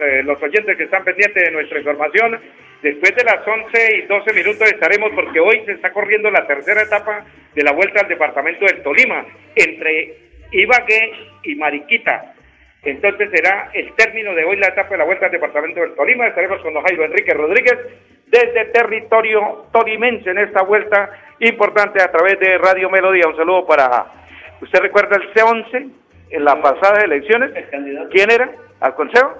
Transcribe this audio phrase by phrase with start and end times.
[0.00, 2.40] eh, los oyentes que están pendientes de nuestra información.
[2.80, 6.84] Después de las 11 y 12 minutos estaremos porque hoy se está corriendo la tercera
[6.84, 10.16] etapa de la vuelta al departamento del Tolima entre
[10.52, 12.32] Ibagué y Mariquita.
[12.82, 16.28] Entonces será el término de hoy la etapa de la vuelta al departamento del Tolima.
[16.28, 17.78] Estaremos con don Jairo Enrique Rodríguez
[18.32, 21.10] desde territorio tolimense en esta vuelta
[21.40, 23.28] importante a través de Radio Melodía.
[23.28, 24.06] Un saludo para,
[24.62, 25.90] ¿usted recuerda el C11
[26.30, 27.52] en las pasadas elecciones?
[28.10, 28.50] ¿Quién era?
[28.80, 29.34] ¿Al consejo?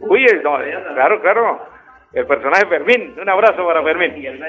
[0.00, 1.76] Uy, claro, claro.
[2.12, 3.14] El personaje Fermín.
[3.20, 4.40] Un abrazo para Fermín.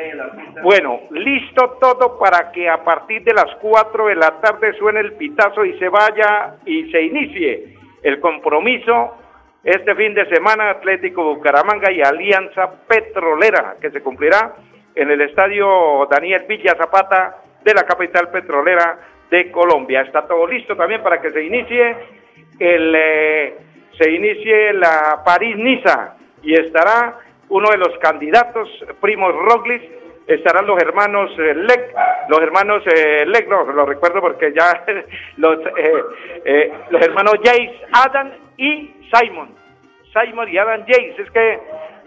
[0.64, 5.14] Bueno, listo todo para que a partir de las 4 de la tarde suene el
[5.14, 9.18] pitazo y se vaya y se inicie el compromiso
[9.68, 14.56] este fin de semana Atlético Bucaramanga y Alianza Petrolera, que se cumplirá
[14.96, 18.98] en el estadio Daniel Villa Zapata de la capital petrolera
[19.30, 20.04] de Colombia.
[20.04, 21.98] Está todo listo también para que se inicie
[22.58, 23.58] el eh,
[24.00, 28.70] se inicie la París Niza y estará uno de los candidatos,
[29.02, 29.82] Primos Roglic,
[30.28, 31.94] estarán los hermanos eh, Lec,
[32.30, 34.86] los hermanos eh, Lec, no, lo recuerdo porque ya
[35.38, 35.60] los,
[36.46, 39.56] eh, los hermanos Jace, Adam y Simon.
[40.14, 41.22] Simon y Adam Jace.
[41.22, 41.60] Es que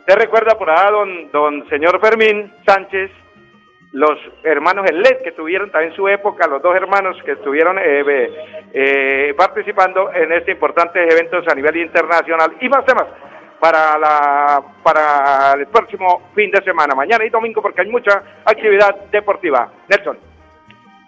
[0.06, 3.10] te recuerda por allá don, don señor Fermín Sánchez,
[3.92, 7.76] los hermanos Lec que tuvieron también su época, los dos hermanos que estuvieron
[9.36, 13.06] participando en este importantes eventos a nivel internacional y más temas
[13.60, 18.94] para, la, para el próximo fin de semana, mañana y domingo, porque hay mucha actividad
[19.10, 19.70] deportiva.
[19.88, 20.29] Nelson.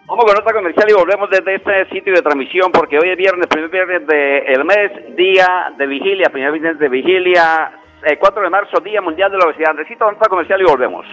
[0.06, 3.46] Vamos con otra comercial y volvemos desde este sitio de transmisión porque hoy es viernes,
[3.46, 7.70] primer viernes del mes, día de vigilia, primer viernes de vigilia,
[8.18, 9.74] 4 eh, de marzo, Día Mundial de la Obesidad.
[9.74, 11.06] Necesito otra comercial y volvemos.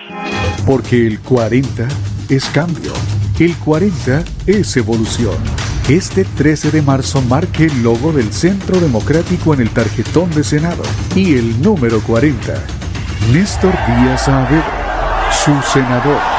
[0.66, 1.84] Porque el 40
[2.30, 2.92] es cambio,
[3.40, 5.38] el 40 es evolución.
[5.88, 10.84] Este 13 de marzo marque el logo del Centro Democrático en el tarjetón de Senado
[11.16, 12.54] y el número 40.
[13.34, 16.39] Néstor Díaz Saavedra, su senador,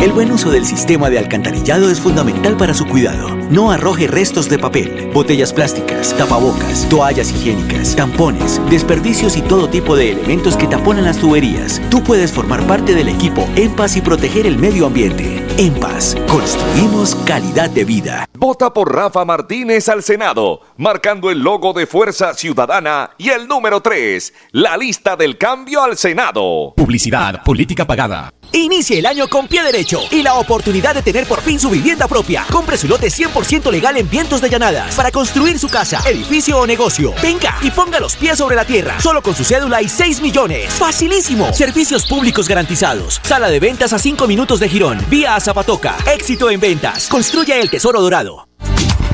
[0.00, 3.36] el buen uso del sistema de alcantarillado es fundamental para su cuidado.
[3.50, 9.96] No arroje restos de papel, botellas plásticas, tapabocas, toallas higiénicas, tampones, desperdicios y todo tipo
[9.96, 11.82] de elementos que taponan las tuberías.
[11.90, 15.44] Tú puedes formar parte del equipo En Paz y proteger el medio ambiente.
[15.58, 18.24] En paz, construimos calidad de vida.
[18.38, 23.82] Vota por Rafa Martínez al Senado, marcando el logo de Fuerza Ciudadana y el número
[23.82, 26.72] 3, la lista del cambio al Senado.
[26.74, 28.32] Publicidad, política pagada.
[28.52, 32.08] Inicie el año con pie derecho y la oportunidad de tener por fin su vivienda
[32.08, 32.44] propia.
[32.50, 36.66] Compre su lote 100% legal en Vientos de Llanadas para construir su casa, edificio o
[36.66, 37.14] negocio.
[37.22, 40.72] Venga y ponga los pies sobre la tierra, solo con su cédula y 6 millones.
[40.72, 41.52] Facilísimo.
[41.52, 43.20] Servicios públicos garantizados.
[43.22, 45.04] Sala de ventas a 5 minutos de Girón.
[45.08, 45.96] Vía a Zapatoca.
[46.12, 47.06] Éxito en ventas.
[47.06, 48.48] Construya el tesoro dorado.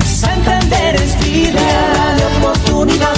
[0.03, 3.13] Santander es vida de oportunidad.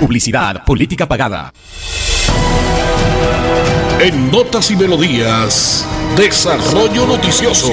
[0.00, 1.52] Publicidad, política pagada.
[4.00, 7.72] En Notas y Melodías, Desarrollo Noticioso.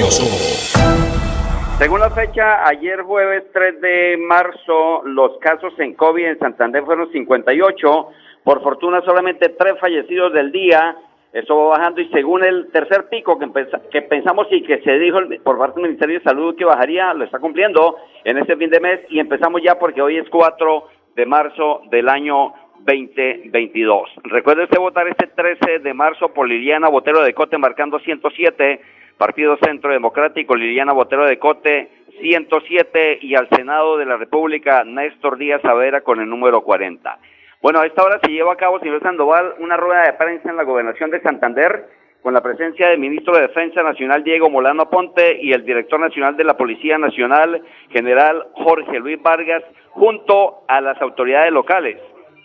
[1.78, 7.10] Según la fecha, ayer jueves 3 de marzo, los casos en COVID en Santander fueron
[7.10, 8.08] 58.
[8.44, 10.96] Por fortuna, solamente tres fallecidos del día.
[11.32, 13.48] Eso va bajando y según el tercer pico que,
[13.90, 17.24] que pensamos y que se dijo por parte del Ministerio de Salud que bajaría, lo
[17.24, 20.84] está cumpliendo en este fin de mes y empezamos ya porque hoy es 4
[21.16, 22.52] de marzo del año
[22.84, 24.10] 2022.
[24.24, 28.80] Recuerde usted votar este 13 de marzo por Liliana Botero de Cote marcando 107,
[29.16, 31.88] Partido Centro Democrático Liliana Botero de Cote
[32.20, 37.18] 107 y al Senado de la República Néstor Díaz Savera con el número 40.
[37.60, 40.56] Bueno, a esta hora se lleva a cabo, señor Sandoval, una rueda de prensa en
[40.56, 41.86] la gobernación de Santander
[42.20, 46.36] con la presencia del ministro de Defensa Nacional Diego Molano Ponte y el director nacional
[46.36, 51.98] de la Policía Nacional, general Jorge Luis Vargas, junto a las autoridades locales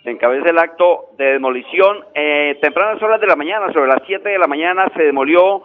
[0.08, 1.98] se encabeza el acto de demolición.
[2.14, 5.64] Eh, tempranas horas de la mañana, sobre las 7 de la mañana, se demolió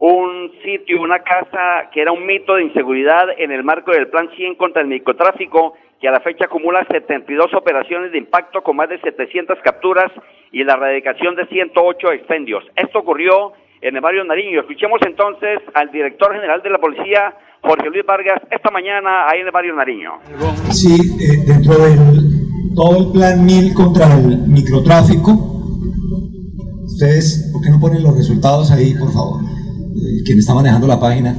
[0.00, 4.28] un sitio, una casa que era un mito de inseguridad en el marco del Plan
[4.36, 8.90] 100 contra el microtráfico, que a la fecha acumula 72 operaciones de impacto con más
[8.90, 10.12] de 700 capturas
[10.52, 12.64] y la erradicación de 108 expendios.
[12.76, 14.60] Esto ocurrió en el barrio Nariño.
[14.60, 19.46] Escuchemos entonces al director general de la policía, Jorge Luis Vargas, esta mañana ahí en
[19.46, 20.18] el barrio Nariño.
[20.70, 22.37] Sí, eh, dentro del
[22.78, 25.32] todo el plan 1000 contra el microtráfico.
[26.84, 29.40] Ustedes, ¿por qué no ponen los resultados ahí, por favor?
[29.42, 31.36] Eh, quien está manejando la página.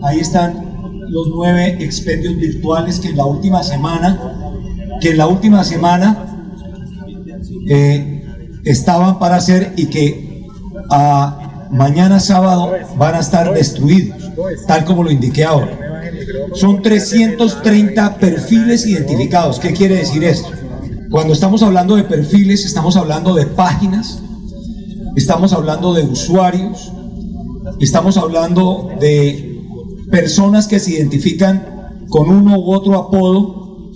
[0.00, 4.16] Ahí están los nueve expendios virtuales que en la última semana,
[5.00, 6.38] que en la última semana
[7.68, 8.24] eh,
[8.64, 10.46] estaban para hacer y que
[10.88, 14.30] a mañana sábado van a estar destruidos,
[14.68, 15.76] tal como lo indiqué ahora.
[16.54, 19.58] Son 330 perfiles identificados.
[19.58, 20.59] ¿Qué quiere decir esto?
[21.10, 24.20] Cuando estamos hablando de perfiles, estamos hablando de páginas,
[25.16, 26.92] estamos hablando de usuarios,
[27.80, 29.60] estamos hablando de
[30.08, 33.90] personas que se identifican con uno u otro apodo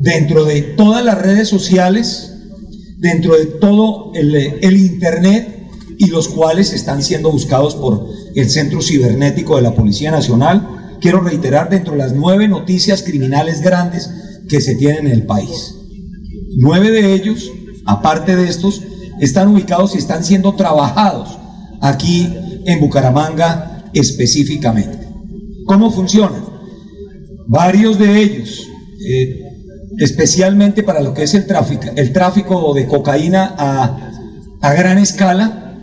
[0.00, 2.34] dentro de todas las redes sociales,
[2.98, 5.66] dentro de todo el, Internet
[5.96, 10.98] y los cuales están siendo buscados por el Centro Cibernético de la Policía Nacional.
[11.00, 14.10] Quiero reiterar dentro de las nueve noticias criminales grandes
[14.46, 15.79] que se tienen en el país.
[16.56, 17.50] Nueve de ellos,
[17.86, 18.82] aparte de estos,
[19.20, 21.38] están ubicados y están siendo trabajados
[21.80, 22.28] aquí
[22.66, 25.06] en Bucaramanga específicamente.
[25.66, 26.44] ¿Cómo funcionan?
[27.46, 28.68] Varios de ellos,
[29.08, 29.40] eh,
[29.98, 34.10] especialmente para lo que es el tráfico, el tráfico de cocaína a,
[34.60, 35.78] a gran escala,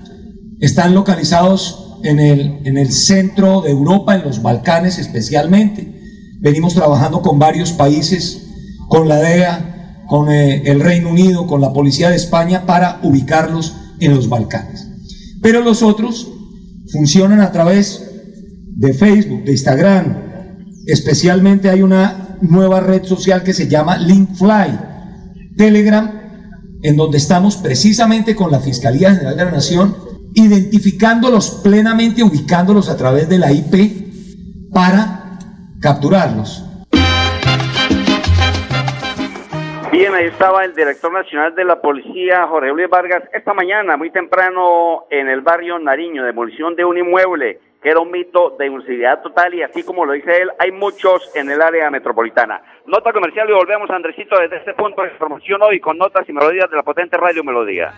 [0.60, 5.94] están localizados en el, en el centro de Europa, en los Balcanes especialmente.
[6.40, 8.44] Venimos trabajando con varios países,
[8.88, 9.77] con la DEA,
[10.08, 14.88] con eh, el Reino Unido, con la Policía de España para ubicarlos en los Balcanes.
[15.42, 16.32] Pero los otros
[16.92, 18.04] funcionan a través
[18.76, 20.18] de Facebook, de Instagram.
[20.86, 24.80] Especialmente hay una nueva red social que se llama Linkfly,
[25.58, 26.12] Telegram,
[26.82, 29.96] en donde estamos precisamente con la Fiscalía General de la Nación
[30.34, 35.40] identificándolos plenamente, ubicándolos a través de la IP para
[35.80, 36.64] capturarlos.
[39.92, 44.12] Bien, ahí estaba el director nacional de la policía, Jorge Luis Vargas, esta mañana, muy
[44.12, 49.22] temprano, en el barrio Nariño, demolición de un inmueble que era un mito de inseguridad
[49.22, 52.62] total y así como lo dice él, hay muchos en el área metropolitana.
[52.86, 56.70] Nota comercial y volvemos, Andresito, desde este punto de información hoy con notas y melodías
[56.70, 57.94] de la potente Radio Melodía.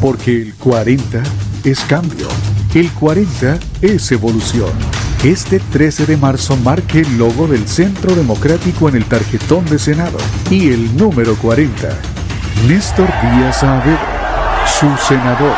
[0.00, 1.18] Porque el 40
[1.64, 2.28] es cambio,
[2.74, 5.09] el 40 es evolución.
[5.24, 10.16] Este 13 de marzo marque el logo del Centro Democrático en el tarjetón de Senado
[10.50, 11.90] y el número 40.
[12.66, 15.54] Néstor Díaz Saavedra, su senador,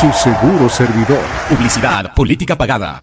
[0.00, 1.20] su seguro servidor.
[1.46, 3.02] Publicidad, política pagada.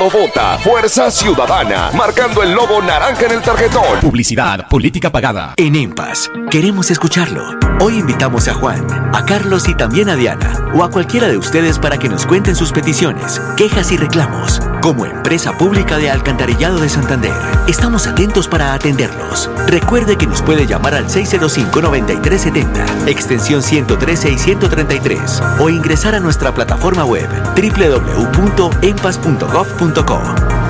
[0.00, 4.00] Senado vota Fuerza Ciudadana, marcando el logo naranja en el tarjetón.
[4.00, 5.52] Publicidad, política pagada.
[5.56, 7.58] En EMPAS, queremos escucharlo.
[7.80, 11.78] Hoy invitamos a Juan, a Carlos y también a Diana, o a cualquiera de ustedes
[11.78, 14.62] para que nos cuenten sus peticiones, quejas y reclamos.
[14.80, 17.34] Como empresa pública de Alcantarillado de Santander,
[17.68, 19.50] estamos atentos para atenderlos.
[19.66, 26.54] Recuerde que nos puede llamar al 605-9370, extensión 113 y 133, o ingresar a nuestra
[26.54, 30.20] plataforma web www.empas.gov.co.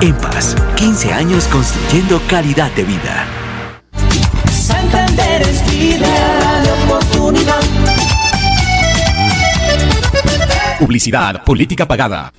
[0.01, 3.25] EMPAS, 15 años construyendo calidad de vida.
[4.51, 7.61] Santander es vida de oportunidad.
[10.79, 12.33] Publicidad, política pagada.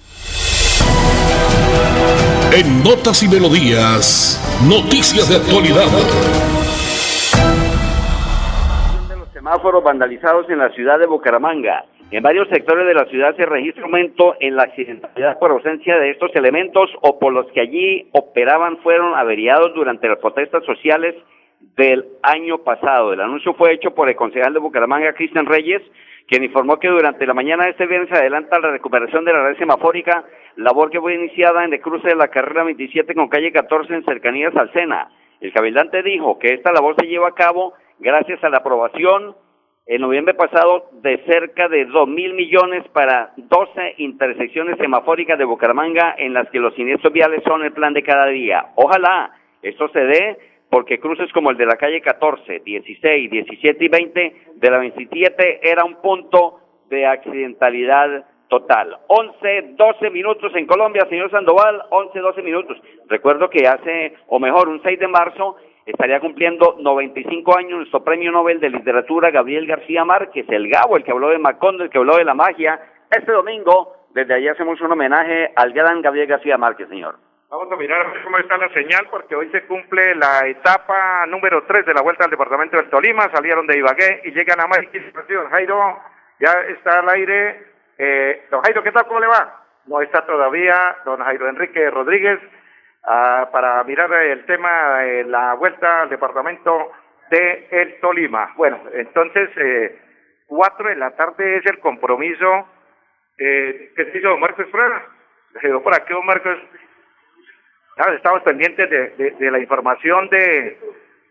[2.55, 5.89] En Notas y Melodías, noticias de actualidad.
[9.09, 11.87] de los semáforos vandalizados en la ciudad de Bucaramanga.
[12.11, 16.11] En varios sectores de la ciudad se registra aumento en la accidentalidad por ausencia de
[16.11, 21.15] estos elementos o por los que allí operaban fueron averiados durante las protestas sociales
[21.75, 23.15] del año pasado.
[23.15, 25.81] El anuncio fue hecho por el concejal de Bucaramanga, Cristian Reyes,
[26.33, 29.49] quien informó que durante la mañana de este viernes se adelanta la recuperación de la
[29.49, 30.25] red semafórica,
[30.57, 34.05] labor que fue iniciada en el cruce de la carrera 27 con calle 14 en
[34.07, 35.11] cercanías al Sena.
[35.43, 39.37] El cabildante dijo que esta labor se lleva a cabo gracias a la aprobación
[39.85, 46.15] en noviembre pasado de cerca de dos mil millones para 12 intersecciones semafóricas de Bucaramanga
[46.17, 48.69] en las que los siniestros viales son el plan de cada día.
[48.77, 50.39] Ojalá esto se dé
[50.73, 55.69] porque cruces como el de la calle 14, 16, 17 y 20 de la 27
[55.71, 58.97] era un punto de accidentalidad total.
[59.07, 62.79] 11, 12 minutos en Colombia, señor Sandoval, 11, 12 minutos.
[63.07, 68.33] Recuerdo que hace, o mejor, un 6 de marzo estaría cumpliendo 95 años nuestro premio
[68.33, 71.99] Nobel de Literatura Gabriel García Márquez, el Gabo, el que habló de Macondo, el que
[71.99, 72.81] habló de la magia.
[73.11, 77.17] Este domingo, desde allí hacemos un homenaje al gran Gabriel García Márquez, señor.
[77.53, 81.85] Vamos a mirar cómo está la señal, porque hoy se cumple la etapa número 3
[81.85, 83.31] de la vuelta al departamento del Tolima.
[83.31, 85.23] Salieron de Ibagué y llegan a Mariquita.
[85.51, 86.01] Jairo
[86.41, 87.63] ya está al aire.
[87.99, 89.07] Eh, don Jairo, ¿qué tal?
[89.07, 89.67] ¿Cómo le va?
[89.85, 92.41] No está todavía don Jairo Enrique Rodríguez
[93.05, 96.91] ah, para mirar el tema de la vuelta al departamento
[97.29, 98.55] de el Tolima.
[98.57, 100.01] Bueno, entonces, eh,
[100.47, 102.67] 4 de la tarde es el compromiso
[103.37, 105.05] eh, que se hizo don Marcos Frera.
[105.53, 106.59] Le quedó por aquí don Marcos.
[107.95, 110.79] Claro, estamos pendientes de, de, la información de,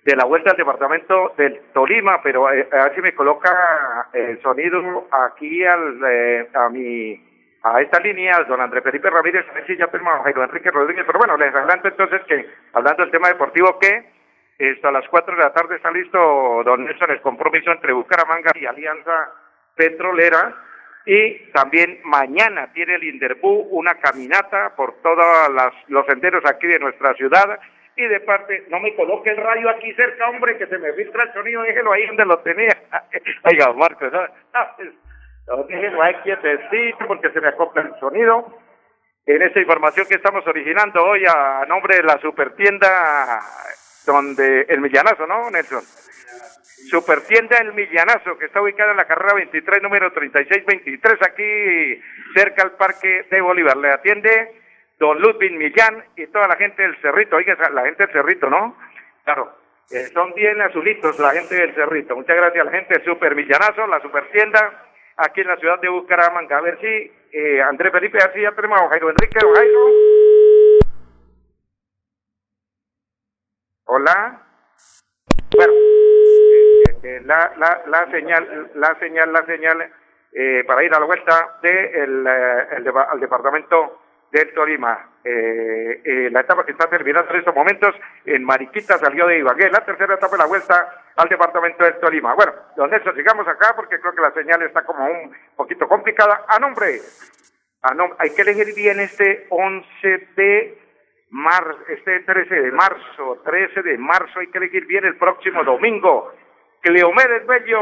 [0.04, 4.42] de la vuelta al departamento del Tolima, pero eh, a ver si me coloca el
[4.42, 7.32] sonido aquí al, eh, a mi
[7.64, 11.06] a esta línea, don Andrés Felipe Ramírez, a ver si ya a Jairo Enrique Rodríguez,
[11.06, 14.04] pero bueno, les adelanto entonces que, hablando del tema deportivo, que
[14.58, 16.18] esto, a las 4 de la tarde está listo,
[16.64, 19.32] don Nelson, el compromiso entre Bucaramanga y Alianza
[19.76, 20.56] Petrolera,
[21.06, 25.26] y también mañana tiene el Inderbú una caminata por todos
[25.88, 27.60] los senderos aquí de nuestra ciudad.
[27.96, 31.24] Y de parte, no me coloque el radio aquí cerca, hombre, que se me filtra
[31.24, 32.78] el sonido, déjelo ahí donde lo tenía.
[33.44, 34.22] Oiga, Marcos, ¿no?
[34.22, 38.58] No, no, déjelo ahí quietecito porque se me acopla el sonido.
[39.26, 43.40] En esta información que estamos originando hoy a nombre de la supertienda
[44.06, 45.84] donde el Millanazo, ¿no, Nelson?
[46.90, 52.02] Supertienda El Millanazo, que está ubicada en la carrera 23, número 3623, aquí
[52.36, 53.78] cerca al Parque de Bolívar.
[53.78, 54.62] Le atiende
[55.00, 57.36] don Ludwig Millán y toda la gente del Cerrito.
[57.36, 58.78] Oiga, la gente del Cerrito, ¿no?
[59.24, 59.56] Claro,
[59.92, 62.16] eh, son bien azulitos la gente del Cerrito.
[62.16, 64.86] Muchas gracias a la gente del Super Millanazo, la Supertienda,
[65.18, 66.58] aquí en la ciudad de Bucaramanga.
[66.58, 69.88] A ver si eh, Andrés Felipe, así ya tenemos a Jairo Enrique, Jairo.
[73.86, 74.51] Hola.
[77.04, 79.92] Eh, la, la, la señal, la señal, la señal
[80.34, 85.10] eh, para ir a la vuelta de el, eh, el al departamento del Tolima.
[85.24, 87.94] Eh, eh, la etapa que está terminando en estos momentos
[88.26, 89.70] en Mariquita salió de Ibagué.
[89.70, 92.34] La tercera etapa de la vuelta al departamento del Tolima.
[92.36, 96.46] Bueno, don Nelson, sigamos acá porque creo que la señal está como un poquito complicada.
[96.48, 97.00] A nombre,
[97.82, 100.78] a nom- hay que elegir bien este 11 de
[101.32, 106.34] mar, este 13 de marzo, 13 de marzo, hay que elegir bien el próximo domingo.
[106.82, 107.80] Cleomedes Bello,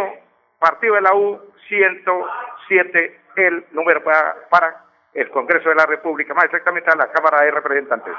[0.59, 6.91] partido de la U 107, el número para, el Congreso de la República, más exactamente
[6.91, 8.13] a la Cámara de Representantes.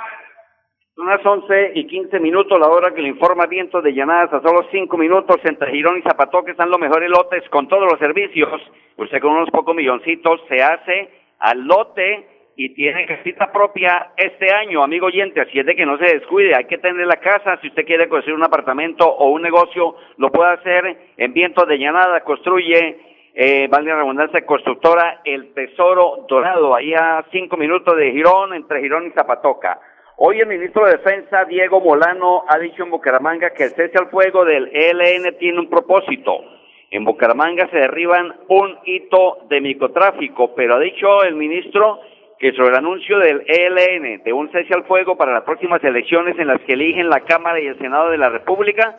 [0.96, 4.42] Son las 11 y 15 minutos, la hora que le informa Vientos de Llanadas a
[4.42, 7.98] solo 5 minutos entre Girón y Zapató, que están los mejores lotes con todos los
[7.98, 8.60] servicios.
[8.96, 14.82] Usted con unos pocos milloncitos se hace al lote y tiene casita propia este año,
[14.82, 17.68] amigo oyente, así es de que no se descuide, hay que tener la casa, si
[17.68, 22.20] usted quiere construir un apartamento o un negocio, lo puede hacer en Vientos de Llanada,
[22.20, 22.98] construye,
[23.32, 28.82] eh, vale la redundancia, constructora El Tesoro Dorado, ahí a cinco minutos de Girón, entre
[28.82, 29.80] Girón y Zapatoca.
[30.18, 34.10] Hoy el ministro de Defensa, Diego Molano, ha dicho en Bucaramanga que el cese al
[34.10, 36.44] fuego del ELN tiene un propósito.
[36.90, 42.00] En Bucaramanga se derriban un hito de microtráfico, pero ha dicho el ministro
[42.40, 46.38] que sobre el anuncio del ELN de un cese al fuego para las próximas elecciones
[46.38, 48.96] en las que eligen la Cámara y el Senado de la República,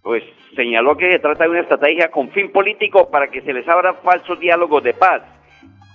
[0.00, 0.22] pues
[0.54, 3.94] señaló que se trata de una estrategia con fin político para que se les abra
[3.94, 5.22] falsos diálogos de paz.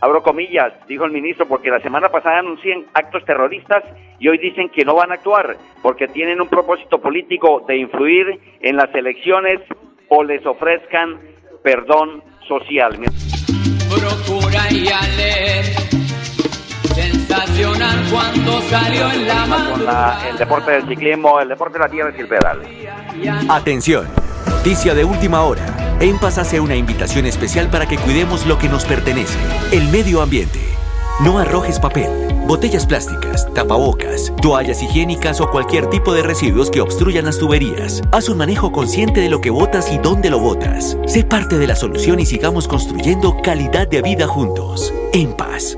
[0.02, 3.84] Abro comillas, dijo el ministro, porque la semana pasada anuncian actos terroristas
[4.20, 8.40] y hoy dicen que no van a actuar porque tienen un propósito político de influir
[8.60, 9.62] en las elecciones
[10.10, 11.18] o les ofrezcan
[11.64, 13.00] perdón social.
[13.90, 15.77] Procura y ale,
[17.28, 21.90] sensacional cuando salió en la Con la- el deporte del ciclismo, el deporte de la
[21.90, 22.62] tierra y el pedal.
[23.50, 24.08] Atención,
[24.50, 25.66] noticia de última hora.
[26.00, 29.38] En Paz hace una invitación especial para que cuidemos lo que nos pertenece,
[29.72, 30.60] el medio ambiente.
[31.22, 32.08] No arrojes papel,
[32.46, 38.04] botellas plásticas, tapabocas, toallas higiénicas o cualquier tipo de residuos que obstruyan las tuberías.
[38.12, 40.96] Haz un manejo consciente de lo que botas y dónde lo botas.
[41.08, 44.94] Sé parte de la solución y sigamos construyendo calidad de vida juntos.
[45.14, 45.78] En paz.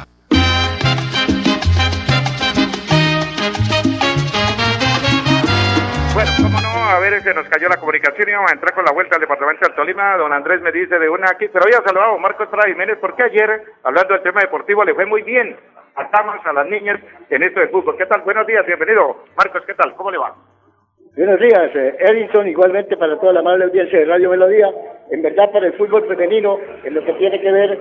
[6.13, 8.83] Bueno, cómo no, a ver, se nos cayó la comunicación y vamos a entrar con
[8.83, 10.17] la vuelta al departamento del Tolima.
[10.17, 13.23] Don Andrés me dice de una aquí, pero había saludado a Marcos Prada Jiménez porque
[13.23, 15.55] ayer, hablando del tema deportivo, le fue muy bien.
[15.95, 17.95] Atamos a las niñas en esto de fútbol.
[17.97, 18.21] ¿Qué tal?
[18.23, 19.23] Buenos días, bienvenido.
[19.37, 19.95] Marcos, ¿qué tal?
[19.95, 20.35] ¿Cómo le va?
[21.15, 24.67] Buenos días, eh, Edison, igualmente para toda la amable audiencia de Radio Melodía.
[25.11, 27.79] En verdad, para el fútbol femenino, en lo que tiene que ver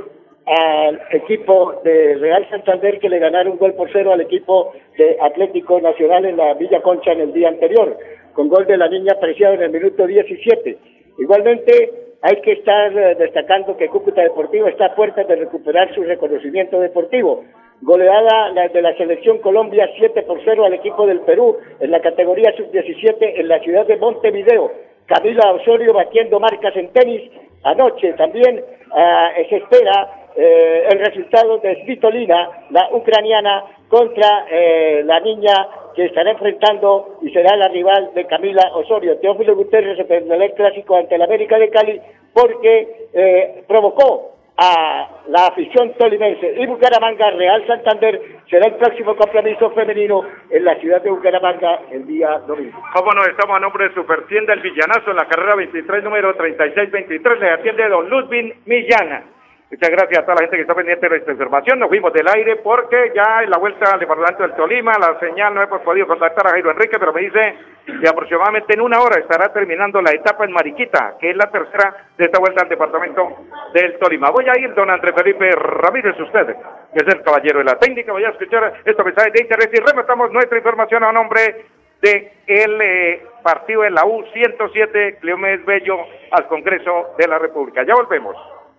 [0.51, 5.17] al equipo de Real Santander que le ganaron un gol por cero al equipo de
[5.21, 7.97] Atlético Nacional en la Villa Concha en el día anterior,
[8.33, 10.77] con gol de la niña apreciada en el minuto 17.
[11.19, 11.91] Igualmente,
[12.23, 16.81] hay que estar eh, destacando que Cúcuta Deportivo está a puertas de recuperar su reconocimiento
[16.81, 17.45] deportivo.
[17.83, 22.53] Goleada de la selección Colombia 7 por 0 al equipo del Perú en la categoría
[22.57, 24.73] sub-17 en la ciudad de Montevideo.
[25.07, 27.31] Camila Osorio batiendo marcas en tenis.
[27.63, 35.19] Anoche también ah, se espera eh, el resultado de Svitolina, la ucraniana, contra eh, la
[35.21, 35.53] niña
[35.95, 39.19] que estará enfrentando y será la rival de Camila Osorio.
[39.19, 42.01] Teófilo Guterres se perderá el clásico ante el América de Cali
[42.33, 49.71] porque eh, provocó a la afición tolimense y Bucaramanga Real Santander será el próximo compromiso
[49.71, 52.79] femenino en la ciudad de Bucaramanga el día domingo.
[52.95, 53.25] ¿Cómo no?
[53.25, 57.41] Estamos a nombre de Supertienda El Villanazo en la carrera 23, número 3623.
[57.41, 59.25] Le atiende don Ludwin Millana.
[59.71, 61.79] Muchas gracias a toda la gente que está pendiente de esta información.
[61.79, 65.55] Nos fuimos del aire porque ya en la vuelta al departamento del Tolima, la señal
[65.55, 67.55] no hemos podido contactar a Jairo Enrique, pero me dice
[67.87, 72.09] que aproximadamente en una hora estará terminando la etapa en Mariquita, que es la tercera
[72.19, 74.31] de esta vuelta al departamento del Tolima.
[74.31, 76.49] Voy a ir, don Andrés Felipe Ramírez, usted,
[76.93, 78.11] que es el caballero de la técnica.
[78.11, 81.67] Voy a escuchar estos mensajes de interés y rematamos nuestra información a nombre
[82.03, 85.97] de el eh, partido de la U107, Cleomes Bello,
[86.33, 87.85] al Congreso de la República.
[87.85, 88.35] Ya volvemos.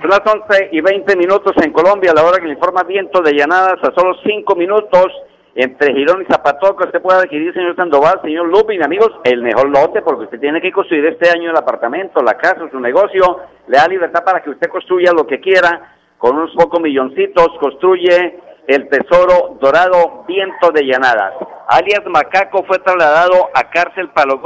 [0.00, 3.22] Son las 11 y 20 minutos en Colombia, a la hora que le informa viento
[3.22, 5.06] de llanadas a solo 5 minutos
[5.54, 6.84] entre Girón y Zapatoco.
[6.84, 10.72] Usted puede adquirir, señor Sandoval, señor Lupin, amigos, el mejor lote porque usted tiene que
[10.72, 13.40] construir este año el apartamento, la casa, su negocio.
[13.68, 17.48] Le da libertad para que usted construya lo que quiera con unos pocos milloncitos.
[17.60, 21.34] Construye el tesoro dorado viento de llanadas.
[21.68, 24.40] Alias Macaco fue trasladado a cárcel Palo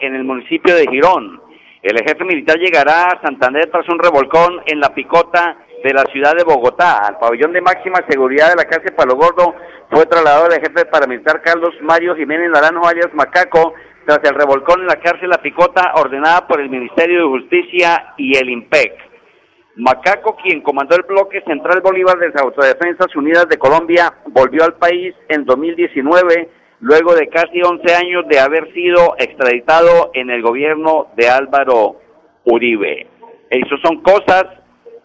[0.00, 1.45] en el municipio de Girón.
[1.86, 6.34] El ejército militar llegará a Santander tras un revolcón en la picota de la ciudad
[6.34, 6.98] de Bogotá.
[7.06, 9.54] Al pabellón de máxima seguridad de la cárcel Palo Gordo
[9.88, 14.88] fue trasladado el jefe paramilitar Carlos Mario Jiménez Naranjo alias Macaco tras el revolcón en
[14.88, 18.92] la cárcel La Picota ordenada por el Ministerio de Justicia y el IMPEC.
[19.76, 24.74] Macaco, quien comandó el bloque central Bolívar de las Autodefensas Unidas de Colombia, volvió al
[24.74, 26.48] país en 2019
[26.80, 31.96] luego de casi 11 años de haber sido extraditado en el gobierno de Álvaro
[32.44, 33.06] Uribe.
[33.50, 34.44] Eso son cosas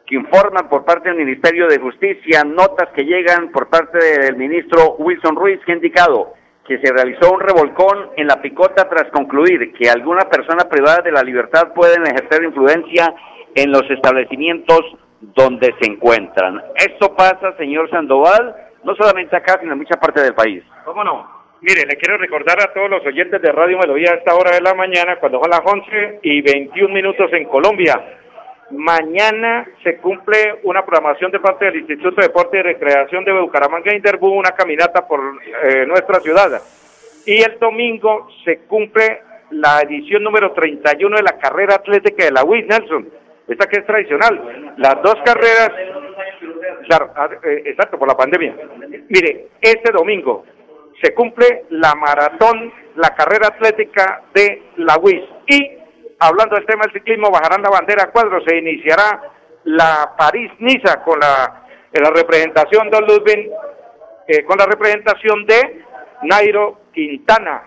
[0.05, 4.95] que informan por parte del Ministerio de Justicia, notas que llegan por parte del ministro
[4.97, 6.33] Wilson Ruiz, que ha indicado
[6.67, 11.11] que se realizó un revolcón en la picota tras concluir que alguna persona privada de
[11.11, 13.13] la libertad pueden ejercer influencia
[13.55, 14.81] en los establecimientos
[15.21, 16.61] donde se encuentran.
[16.75, 20.63] Esto pasa, señor Sandoval, no solamente acá, sino en mucha parte del país.
[20.85, 21.40] ¿Cómo no?
[21.61, 24.61] Mire, le quiero recordar a todos los oyentes de Radio Melodía a esta hora de
[24.61, 28.17] la mañana, cuando son las 11 y 21 minutos en Colombia.
[28.71, 33.93] Mañana se cumple una programación de parte del Instituto de Deporte y Recreación de Bucaramanga
[33.93, 36.59] Interbú, una caminata por eh, nuestra ciudad.
[37.27, 39.21] Y el domingo se cumple
[39.51, 43.07] la edición número 31 de la carrera atlética de la WIS Nelson,
[43.47, 44.73] esta que es tradicional.
[44.77, 45.69] Las dos carreras,
[46.87, 48.55] claro, ah, eh, exacto, por la pandemia.
[49.09, 50.43] Mire, este domingo
[51.01, 55.23] se cumple la maratón, la carrera atlética de la WIS.
[55.47, 55.77] Y
[56.19, 59.21] hablando del tema del ciclismo, bajarán la bandera a cuadros, se iniciará
[59.63, 63.49] la París-Niza con la, la representación de Ludwig,
[64.27, 65.83] eh, con la representación de
[66.23, 67.63] Nairo Quintana.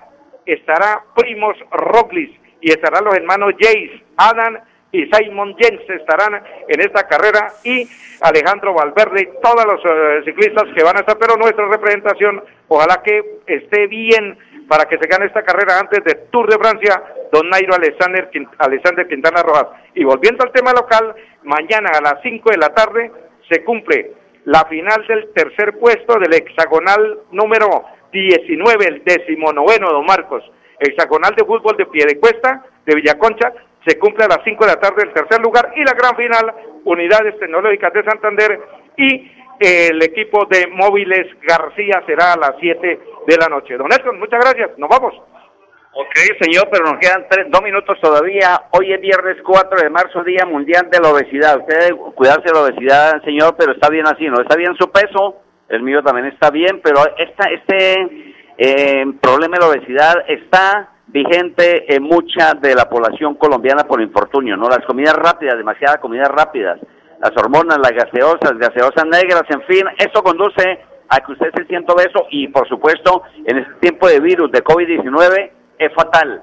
[0.47, 4.59] Estará Primos Roglic y estarán los hermanos Jace, Adam
[4.95, 7.89] y Simon Jens estarán en esta carrera y
[8.21, 13.03] Alejandro Valverde y todos los eh, ciclistas que van a estar, pero nuestra representación, ojalá
[13.03, 17.03] que esté bien para que se gane esta carrera antes de Tour de Francia,
[17.33, 19.67] don Nairo Alexander, Alexander Quintana Rojas.
[19.95, 23.11] Y volviendo al tema local, mañana a las 5 de la tarde
[23.51, 24.13] se cumple
[24.45, 30.45] la final del tercer puesto del hexagonal número 19, el decimonoveno, don Marcos.
[30.79, 33.53] Hexagonal de fútbol de Piedecuesta, de Villaconcha,
[33.87, 36.55] se cumple a las 5 de la tarde el tercer lugar y la gran final,
[36.85, 38.61] Unidades Tecnológicas de Santander
[38.97, 43.77] y el equipo de Móviles García será a las 7 de la noche.
[43.77, 45.15] Don Nelson, muchas gracias, nos vamos.
[45.97, 48.63] Ok, señor, pero nos quedan tres, dos minutos todavía.
[48.73, 51.61] Hoy es viernes 4 de marzo, Día Mundial de la Obesidad.
[51.61, 54.41] Usted debe cuidarse de la obesidad, señor, pero está bien así, ¿no?
[54.41, 55.37] Está bien su peso,
[55.69, 61.95] el mío también está bien, pero esta, este eh, problema de la obesidad está vigente
[61.95, 64.69] en mucha de la población colombiana por infortunio, ¿no?
[64.69, 66.81] Las comidas rápidas, demasiadas comidas rápidas,
[67.21, 71.93] las hormonas, las gaseosas, gaseosas negras, en fin, eso conduce a que usted se sienta
[71.93, 76.43] obeso y, por supuesto, en este tiempo de virus, de COVID-19, es fatal.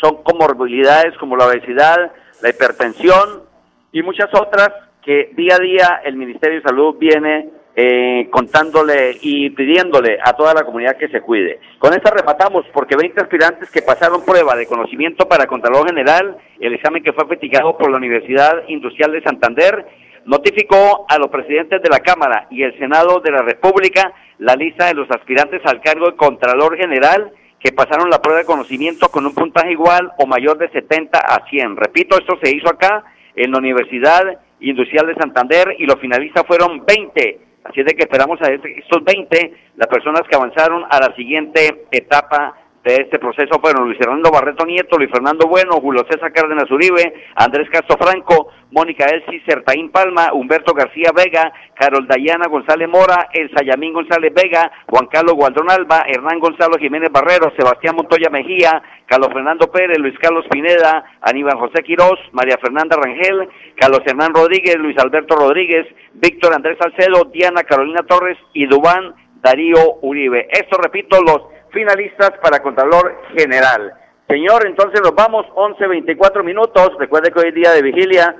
[0.00, 3.42] Son comorbilidades como la obesidad, la hipertensión
[3.90, 4.70] y muchas otras
[5.04, 10.52] que día a día el Ministerio de Salud viene eh, contándole y pidiéndole a toda
[10.52, 11.58] la comunidad que se cuide.
[11.78, 16.74] Con esta rematamos porque 20 aspirantes que pasaron prueba de conocimiento para Contralor General, el
[16.74, 19.86] examen que fue feticado por la Universidad Industrial de Santander,
[20.26, 24.86] notificó a los presidentes de la Cámara y el Senado de la República la lista
[24.86, 29.24] de los aspirantes al cargo de Contralor General que pasaron la prueba de conocimiento con
[29.24, 31.76] un puntaje igual o mayor de 70 a 100.
[31.76, 33.04] Repito, esto se hizo acá
[33.36, 38.02] en la Universidad Industrial de Santander y los finalistas fueron 20 Así es de que
[38.02, 43.60] esperamos a estos 20, las personas que avanzaron a la siguiente etapa de este proceso
[43.60, 48.48] fueron Luis Fernando Barreto Nieto, Luis Fernando Bueno, Julio César Cárdenas Uribe, Andrés Castro Franco,
[48.72, 54.70] Mónica Elsi Certaín Palma, Humberto García Vega, Carol Dayana González Mora, El Sayamín González Vega,
[54.88, 60.18] Juan Carlos Gualdón Alba, Hernán Gonzalo Jiménez Barrero, Sebastián Montoya Mejía, Carlos Fernando Pérez, Luis
[60.18, 66.52] Carlos Pineda, Aníbal José Quirós, María Fernanda Rangel, Carlos Hernán Rodríguez, Luis Alberto Rodríguez, Víctor
[66.54, 70.48] Andrés Salcedo, Diana Carolina Torres y Dubán Darío Uribe.
[70.50, 73.92] Esto, repito, los finalistas para Contralor General.
[74.28, 76.92] Señor, entonces nos vamos, 11.24 minutos.
[76.98, 78.34] Recuerde que hoy es día de vigilia,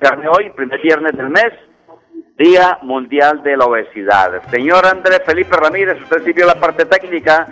[0.00, 1.52] carne hoy, primer viernes del mes,
[2.36, 4.42] Día Mundial de la Obesidad.
[4.50, 7.46] Señor Andrés Felipe Ramírez, usted sirvió la parte técnica.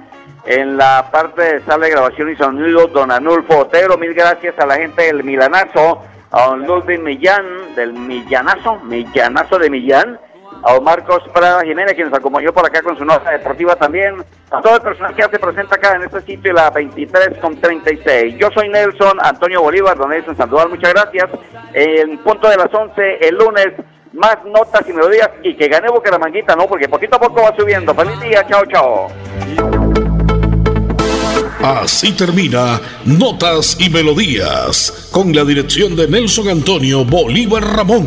[0.46, 4.66] En la parte de sala de grabación y sonido, don Anulfo Otero, mil gracias a
[4.66, 10.20] la gente del Milanazo, a don Ludwig Millán, del Millanazo, Millanazo de Millán,
[10.66, 14.16] a don Marcos Prada Jiménez, quien nos acompañó por acá con su nota deportiva también,
[14.50, 18.34] a todo el personal que se presenta acá en este sitio, la 23 con 36.
[18.36, 21.30] Yo soy Nelson Antonio Bolívar, don Nelson Sandoval, muchas gracias.
[21.72, 23.68] En punto de las 11, el lunes,
[24.12, 26.66] más notas y melodías, y que gane Bucaramanguita, ¿no?
[26.66, 27.94] Porque poquito a poco va subiendo.
[27.94, 29.08] Feliz día, chao, chao.
[31.62, 38.06] Así termina Notas y Melodías, con la dirección de Nelson Antonio Bolívar Ramón.